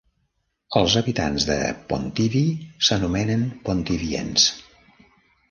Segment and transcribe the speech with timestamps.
[0.79, 1.57] Els habitants de
[1.91, 2.41] Pontivy
[2.89, 4.49] s'anomenen "pontivyens".